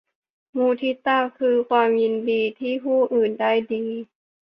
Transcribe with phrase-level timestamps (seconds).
[0.57, 3.85] มุทิตาคือความยินดีที่ผู้อื่นได้ดี